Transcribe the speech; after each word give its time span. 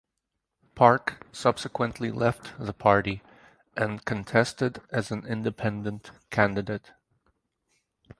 Park 0.73 1.27
subsequently 1.31 2.09
left 2.11 2.53
the 2.57 2.73
party 2.73 3.21
and 3.77 4.03
contested 4.03 4.81
as 4.89 5.11
an 5.11 5.27
independent 5.27 6.09
candidate. 6.31 6.93